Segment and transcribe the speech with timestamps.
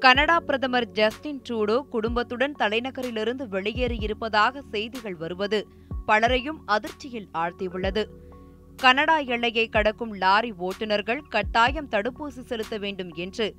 [0.00, 5.66] Canada பிரதமர் Justin Trudeau குடும்பத்துடன் தலைநகரிலிருந்து வெளியேறியிருப்பதாக செய்திகள் வருவது
[6.06, 8.04] பலரையும் அதிர்ச்சியில் ஆழ்த்தியுள்ளது.
[8.76, 13.54] கனடா எல்லையை கடக்கும் லாரி ஓட்டுநர்கள் கட்டாயம் தடுப்பூசி செலுத்த வேண்டும் என்று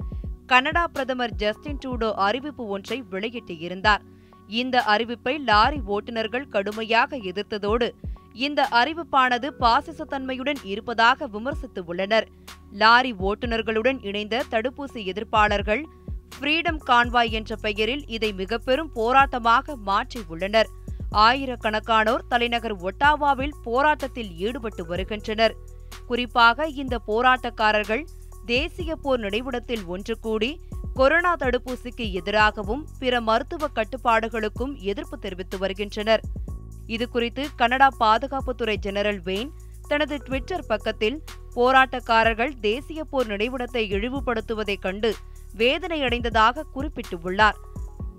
[0.45, 4.01] கனடா பிரதமர் ஜஸ்டின் ட்ரூடோ அறிவிப்பு ஒன்றை வெளியிட்டிருந்தார்.
[4.47, 7.89] இந்த அறிவிப்பை லாரி ஓட்டுநர்கள் கடுமையாக எதிர்த்ததோடு
[8.33, 12.27] இந்த அறிவிப்பானது பாசிசத்தன்மையுடன் இருப்பதாக விமர்சித்து உள்ளனர்.
[12.71, 15.83] லாரி ஓட்டுநர்களுடன் இணைந்த தடுப்பூசி எதிர்ப்பாளர்கள்
[16.41, 20.69] ஃப்ரீடம் கான்வாய் என்ற பெயரில் இதை மிகப்பெரும் போராட்டமாக மாற்றியுள்ளனர்
[21.11, 25.55] ஆயிரக்கணக்கானோர் தலைநகர் ஒட்டாவாவில் போராட்டத்தில் ஈடுபட்டு வருகின்றனர்.
[26.07, 28.03] குறிப்பாக இந்த போராட்டக்காரர்கள்
[28.45, 30.59] தேசிய போர் நினைவிடத்தில் ஒன்று கூடி
[30.93, 36.23] கொரோனா தடுப்பூசிக்கு எதிராகவும் பிற மருத்துவ கட்டுப்பாடுகளுக்கும் எதிர்ப்பு தெரிவித்து வருகின்றனர்.
[36.87, 39.53] இதுகுறித்து கனடா பாதுகாப்புத்துறை ஜெனரல் வெயின்
[39.87, 41.23] தனது ட்விட்டர் பக்கத்தில்
[41.55, 45.15] போராட்டக்காரர்கள் தேசிய போர் நினைவிடத்தை இழிவுபடுத்துவதைக் கண்டு
[45.57, 47.53] வேதனையடைந்ததாக குறிப்பிட்டுள்ளார்.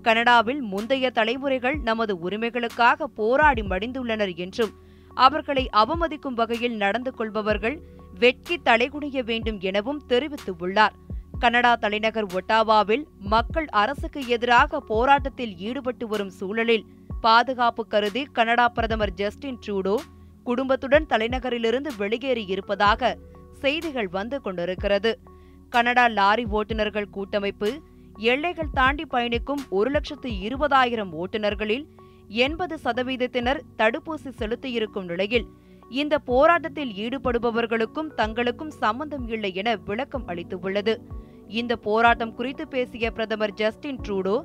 [0.01, 4.73] கனடாவில் முந்தைய தலைமுறைகள் நமது உரிமைகளுக்காக போராடி மடிந்துள்ளனர் என்றும்
[5.13, 7.81] அவர்களை அவமதிக்கும் வகையில் நடந்து கொள்பவர்கள்
[8.19, 10.91] வெட்கி தலைகுனிய வேண்டும் எனவும் தெரிவித்துள்ளார்.
[11.39, 16.85] கனடா தலைநகர் ஒட்டாவாவில் மக்கள் அரசுக்கு எதிராக போராட்டத்தில் ஈடுபட்டு வரும் சூழலில்
[17.21, 19.95] பாதுகாப்பு கருதி கனடா பிரதமர் ஜஸ்டின் ட்ரூடோ
[20.43, 23.17] குடும்பத்துடன் தலைநகரிலிருந்து வெளியேறி இருப்பதாக
[23.61, 25.19] செய்திகள் வந்து கொண்டிருக்கிறது.
[25.69, 27.69] கனடா லாரி ஓட்டுநர்கள் கூட்டமைப்பு
[28.17, 31.85] எல்லைகள் தாண்டி பயணிக்கும் ஒரு லட்சத்து இருபதாயிரம் ஓட்டுநர்களில்
[32.27, 35.45] எண்பது சதவீதத்தினர் தடுப்பூசி செலுத்தியிருக்கும் நிலையில்
[35.89, 40.93] இந்த போராட்டத்தில் ஈடுபடுபவர்களுக்கும் தங்களுக்கும் சம்பந்தம் இல்லை என விளக்கம் அளித்துள்ளது.
[41.47, 44.35] இந்த போராட்டம் குறித்து பேசிய பிரதமர் ஜஸ்டின் ட்ரூடோ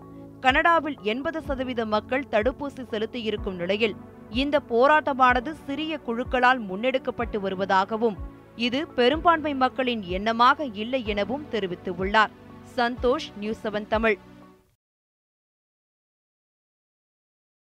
[0.41, 3.97] கனடாவில் எண்பது சதவீத மக்கள் தடுப்பூசி செலுத்தியிருக்கும் நிலையில்
[4.31, 8.17] இந்த போராட்டமானது சிறிய குழுக்களால் முன்னெடுக்கப்பட்டு வருவதாகவும்
[8.57, 12.31] இது பெரும்பான்மை மக்களின் எண்ணமாக இல்லை எனவும் தெரிவித்துள்ளார்.
[12.77, 14.19] Santhosh News Seven Tamil.